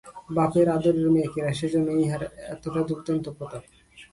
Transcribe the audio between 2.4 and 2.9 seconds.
এতটা